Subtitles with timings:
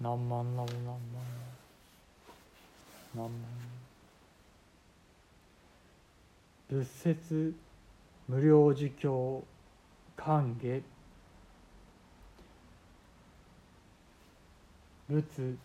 [0.00, 0.98] 何万何万何万
[3.14, 3.30] 何万
[6.68, 7.54] 仏説
[8.28, 9.44] 無料儒教
[10.16, 10.82] 歓迎
[15.08, 15.56] 仏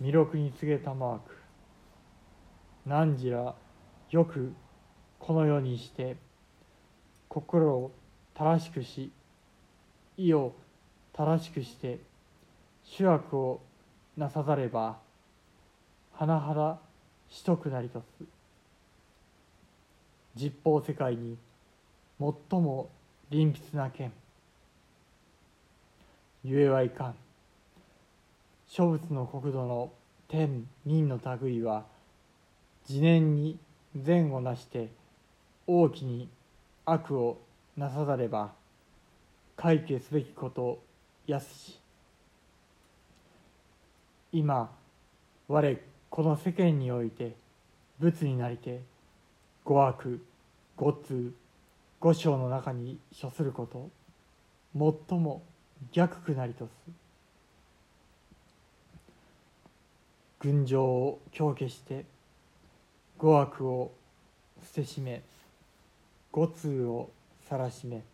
[0.00, 1.38] 弥勒に告げたマーク。
[2.86, 3.54] 汝ら
[4.10, 4.52] よく
[5.18, 6.16] この世にして
[7.28, 7.90] 心を
[8.34, 9.10] 正しくし
[10.16, 10.54] 意を
[11.12, 11.98] 正しくして
[12.84, 13.60] 主悪を
[14.18, 14.98] なさざれば
[16.18, 16.78] 甚だ
[17.30, 18.24] しとくなりとす。
[20.34, 21.36] 実法世界に
[22.18, 22.90] 最も
[23.30, 24.12] 臨筆な剣。
[26.42, 27.14] ゆえはいかん。
[28.66, 29.92] 諸仏の国土の
[30.26, 31.84] 天人の類は
[32.88, 33.56] 自念に
[33.96, 34.88] 善をなして
[35.68, 36.28] 大きに
[36.84, 37.38] 悪を
[37.76, 38.50] なさざれば
[39.56, 40.82] 解決すべきこと
[41.28, 41.87] やすし。
[44.38, 44.70] 今
[45.48, 45.76] 我
[46.10, 47.34] この世間において
[47.98, 48.82] 仏になりて
[49.64, 50.24] 五悪
[50.76, 51.34] 五通
[51.98, 53.90] 五章の中に処すること
[55.08, 55.42] 最も
[55.90, 56.70] 逆くなりとす。
[60.38, 62.04] 群青を強化して
[63.18, 63.90] 五悪を
[64.64, 65.20] 捨てしめ
[66.30, 67.10] 五通を
[67.50, 68.04] 晒しめ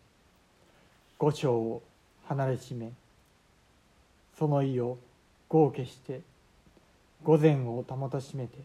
[1.19, 1.83] 五章を
[2.27, 2.93] 離れしめ
[4.39, 4.97] その意を
[5.49, 6.21] 合消して
[7.23, 8.57] 御前を保たしめて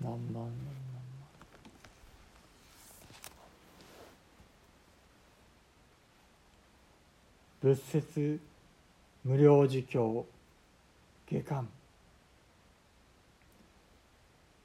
[0.02, 0.48] まん」「なまんのうつなまん」
[7.68, 8.40] 仏説
[9.24, 10.24] 無料儒教
[11.30, 11.68] 下巻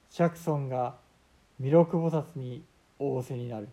[0.10, 0.96] 釈尊が
[1.60, 2.64] 弥勒菩薩に
[3.00, 3.68] 仰せになる。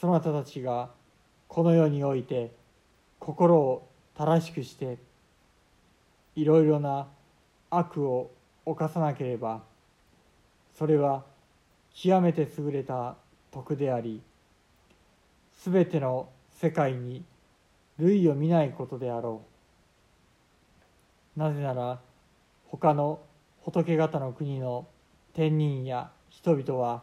[0.00, 0.90] そなたたちが
[1.46, 2.50] この世において
[3.20, 3.86] 心を
[4.16, 4.98] 正しくして
[6.34, 7.06] いろいろな
[7.70, 8.32] 悪を
[8.66, 9.62] 犯さなければ
[10.76, 11.22] それは
[11.94, 13.14] 極めて優れた
[13.52, 14.20] 徳であり
[15.56, 16.28] すべての
[16.60, 17.24] 世界に
[17.96, 19.40] 類を見ないことであろ
[21.36, 21.38] う。
[21.38, 21.98] なぜなら
[22.68, 23.20] 他の
[23.62, 24.86] 仏方の国の
[25.32, 27.02] 天人や人々は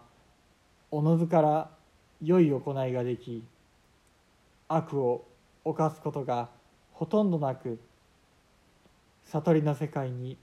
[0.91, 1.71] おのずから
[2.21, 3.43] 良い行いができ
[4.67, 5.25] 悪を
[5.65, 6.49] 犯すことが
[6.91, 7.79] ほとんどなく
[9.25, 10.37] 悟りの世界に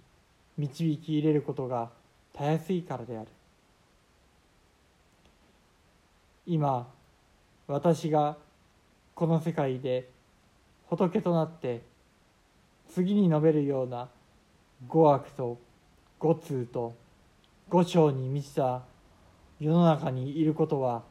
[0.59, 1.91] 導き入れることが
[2.33, 3.29] たやすいからである。
[6.47, 6.89] 今
[7.69, 8.43] 私が
[9.15, 10.11] この世界で
[10.87, 11.83] 仏となって
[12.93, 14.09] 次に述べるような
[14.89, 15.59] 五悪と
[16.19, 16.95] 五通と
[17.69, 18.83] 五章に満ちた
[19.61, 21.05] 世の中にいることは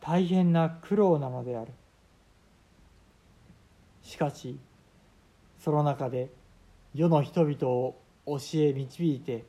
[0.00, 1.72] 大変な苦労なのである。
[4.02, 4.58] しかし
[5.58, 6.30] その中で
[6.94, 7.96] 世の人々を
[8.26, 9.44] 教え導いて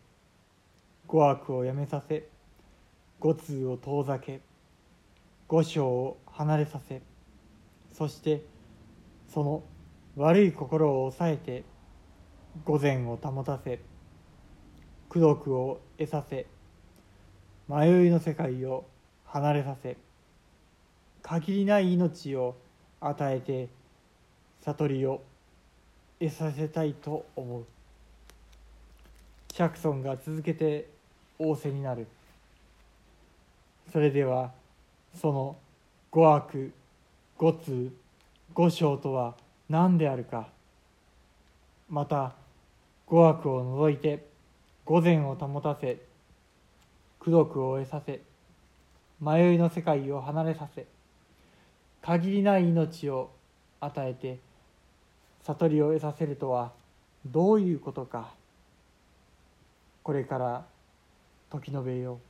[1.08, 2.28] 五悪をやめさせ
[3.20, 4.42] 五通を遠ざけ
[5.48, 7.02] 五章を離れさせ
[7.94, 8.42] そして
[9.34, 9.64] その
[10.16, 11.64] 悪い心を抑えて
[12.66, 13.80] 御前を保たせ
[15.10, 16.46] 功徳を得させ
[17.68, 18.86] 迷いの世界を
[19.26, 19.98] 離れさせ
[21.22, 22.56] 限りない命を
[23.02, 23.70] 与えて
[24.62, 25.22] 悟りを
[26.20, 27.66] 得させたいと思う。
[29.54, 30.90] 釈尊が続けて
[31.40, 32.08] 仰せになる。
[33.92, 34.52] それでは
[35.16, 35.58] その
[36.12, 36.74] 五悪
[37.40, 37.90] 五通
[38.54, 39.34] 五章とは
[39.70, 40.50] 何であるか
[41.90, 42.34] また
[43.08, 44.26] 五悪を除いて
[44.84, 46.00] 午前を保たせ
[47.22, 48.20] 功徳を得させ
[49.22, 50.86] 迷いの世界を離れさせ
[52.02, 53.32] 限りない命を
[53.80, 54.40] 与えて
[55.44, 56.74] 悟りを得させるとは
[57.26, 58.34] どういうことか
[60.04, 60.66] これから
[61.50, 62.29] 時述べよう。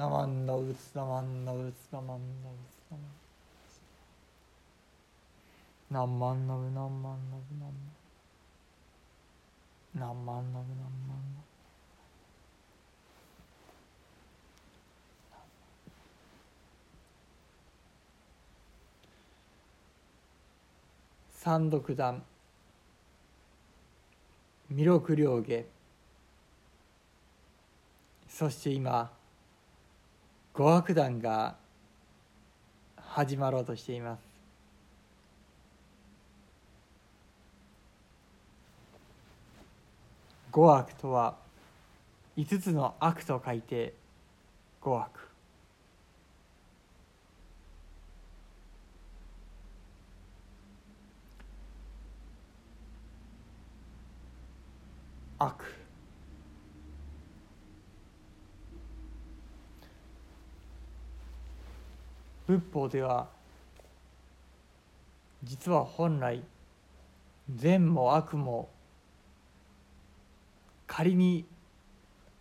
[0.00, 2.78] ナマンダウツナマンダウツナマンダウツ
[5.92, 7.74] ナマンナマンナブナマンナブナマン
[9.94, 11.42] ナマンナブナマンナ
[21.30, 22.22] 三独断
[24.70, 25.66] 弥勒両下
[28.30, 29.19] そして今
[30.60, 31.56] 五悪団が
[32.98, 34.20] 始まろうとしています。
[40.50, 41.34] 五悪とは
[42.36, 43.94] 五つの悪と書いて
[44.82, 45.10] 五悪
[55.38, 55.64] 悪。
[62.50, 63.28] 仏法では
[65.44, 66.42] 実は本来
[67.54, 68.68] 善も悪も
[70.88, 71.44] 仮に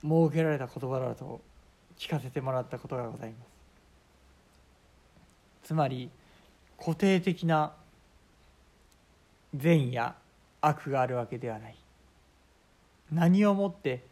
[0.02, 1.42] 設けられた言葉だと
[1.98, 3.36] 聞かせてもらったことがございま
[5.64, 5.68] す。
[5.68, 6.10] つまり
[6.80, 7.74] 固定的な
[9.54, 10.16] 善や
[10.62, 11.76] 悪があるわけではない。
[13.12, 14.04] 何をもって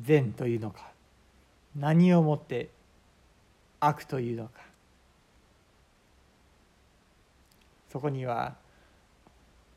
[0.00, 0.90] 善というのか。
[1.76, 2.70] 何をもって
[3.78, 4.71] 悪というのか。
[7.92, 8.56] そこには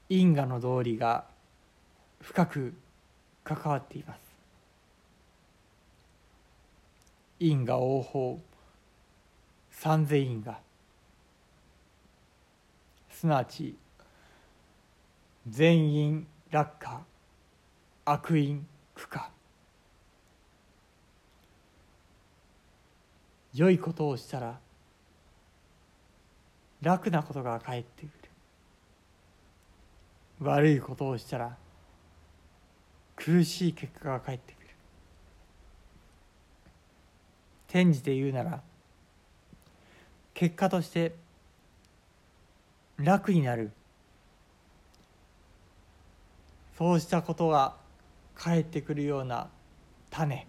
[0.08, 1.26] 因果の道理が
[2.22, 2.74] 深く
[3.44, 4.20] 関わっています。
[7.42, 8.40] 因果応報
[9.70, 10.58] 三世因果。
[13.10, 13.76] すなわち
[15.46, 17.02] 全因落下
[18.06, 19.30] 悪因苦果。
[23.54, 24.65] 良いことをしたら
[26.86, 28.12] 楽なことが返ってくる。
[30.40, 31.58] 悪いことをしたら
[33.16, 34.68] 苦しい結果が返ってくる。
[37.68, 38.62] 転じて言うなら
[40.36, 41.16] 結果として
[42.98, 43.72] 楽になる。
[46.78, 47.78] そうしたことが
[48.36, 49.50] 返ってくるような
[50.12, 50.46] 種。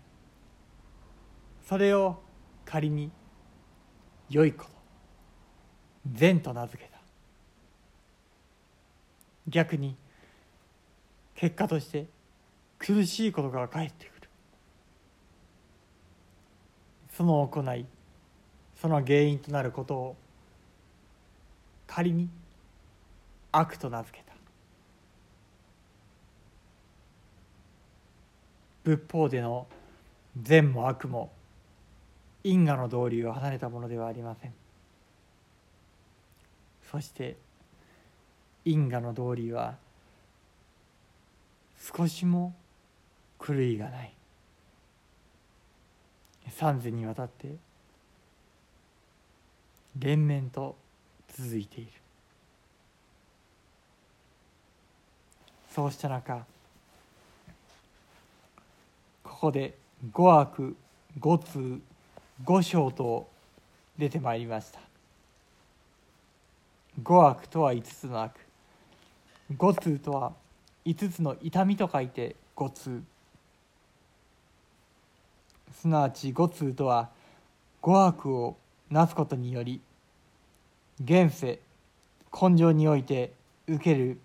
[1.67, 2.21] それを
[2.67, 3.11] 仮に
[4.29, 4.76] 良いこと。
[6.13, 6.99] 善と名付けた。
[9.49, 9.97] 逆に
[11.35, 12.07] 結果として
[12.79, 14.29] 苦しいことが返ってくる。
[17.13, 17.87] その行い
[18.81, 20.17] その原因となることを
[21.87, 22.29] 仮に
[23.53, 24.35] 悪と名付けた。
[28.85, 29.67] 仏法での
[30.41, 31.33] 善も悪も
[32.45, 34.55] 因果の道理を離れたものではありません。
[36.91, 37.37] そして
[38.65, 39.77] 因果の道理は
[41.97, 42.55] 少しも
[43.45, 44.13] 狂いがない。
[46.51, 47.57] 三世にわたって
[49.99, 50.77] 連綿と
[51.29, 51.91] 続いている。
[55.75, 56.47] そうした中
[59.23, 59.77] ここで
[60.13, 60.75] 五悪
[61.19, 61.81] 五通
[62.45, 63.29] 五章と
[63.99, 64.81] 出てまいりました。
[67.03, 68.33] 五悪とは五つの悪。
[69.57, 70.33] 五通とは
[70.85, 73.03] 五つの痛みと書いて五通。
[75.73, 77.11] すなわち五通とは
[77.83, 78.57] 五悪を
[78.91, 79.81] なすことにより
[81.03, 81.59] 現世
[82.33, 83.33] 根性において
[83.67, 84.19] 受ける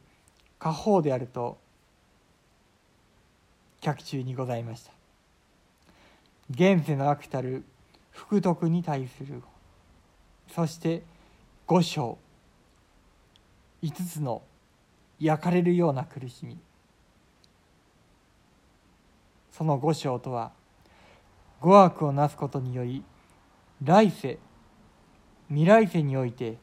[0.59, 1.57] 過方であると
[3.81, 4.91] 脚中にございました。
[6.51, 7.63] 現世の悪たる
[8.11, 9.41] 福徳に対する
[10.53, 11.01] そして
[11.67, 12.17] 五章。
[13.81, 14.43] 五つの
[15.19, 16.57] 焼かれるような苦しみ。
[19.51, 20.51] その五章とは
[21.59, 23.03] 五悪をなすことにより
[23.83, 24.39] 来世
[25.49, 26.57] 未来世において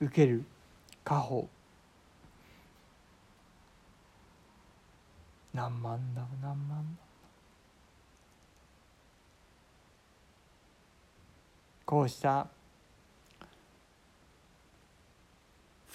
[0.00, 0.44] 受ける
[1.04, 1.48] 果報
[5.52, 6.22] 何万だ？
[6.42, 7.02] 何万だ？
[11.84, 12.48] こうした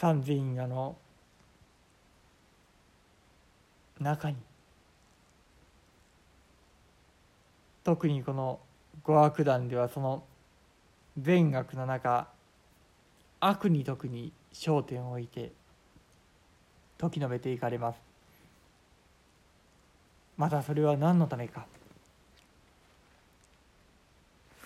[0.02, 0.98] 三千因果の
[4.00, 4.38] 中に。
[7.84, 8.60] 特にこの
[9.04, 10.24] 五悪団ではその
[11.20, 12.28] 善悪の中
[13.40, 15.52] 悪に特に焦点を置いて
[16.98, 18.00] 時述べていかれます。
[20.36, 21.68] またそれは何のためか。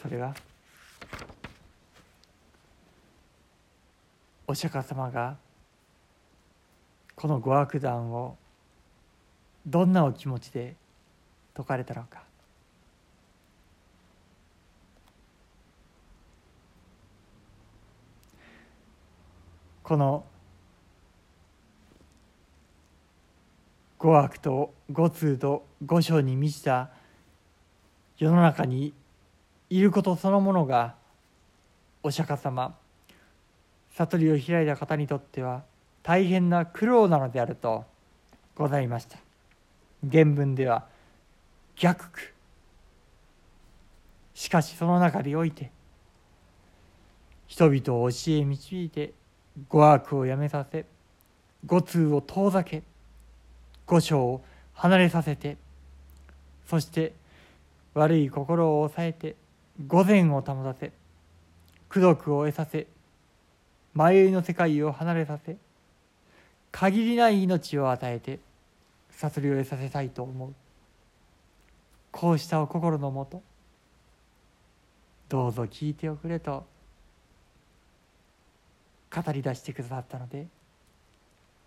[0.02, 0.34] それは
[4.48, 5.38] お釈迦様が
[7.16, 8.38] この五悪団を
[9.66, 10.76] どんなお気持ちで
[11.56, 12.24] 説かれたのか。
[19.82, 20.26] この
[23.98, 26.90] 五悪と五通と五章に満ちた
[28.18, 28.94] 世の中に
[29.70, 30.96] いることそのものが
[32.04, 32.76] お釈迦様。
[33.98, 35.64] 悟りを開いた方にとっては
[36.04, 37.86] 大変な苦労なのであると
[38.56, 39.18] ございました。
[40.10, 40.86] 原文では
[41.76, 42.34] 逆苦
[44.34, 45.72] しかしその中でおいて
[47.48, 49.14] 人々を教え導いて
[49.70, 50.86] 語悪をやめさせ
[51.66, 52.84] 語通を遠ざけ
[53.86, 54.42] 五章を
[54.74, 55.58] 離れさせて
[56.68, 57.14] そして
[57.94, 59.36] 悪い心を抑えて
[59.88, 60.92] 御前を保たせ
[61.90, 62.88] 功徳を得させ
[63.96, 65.56] 迷いの世界を離れさせ
[66.72, 68.40] 限りない命を与えて
[69.12, 70.54] 悟りを得させたいと思う。
[72.12, 73.42] こうしたお心のもと
[75.30, 76.66] どうぞ聞いておくれと
[79.14, 80.48] 語り出してくださったので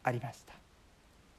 [0.02, 0.67] ありました。